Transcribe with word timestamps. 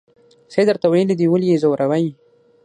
څه 0.51 0.57
یې 0.61 0.65
درته 0.69 0.87
ویلي 0.89 1.15
دي 1.19 1.25
ولې 1.29 1.47
یې 1.51 1.61
ځوروئ. 1.63 2.07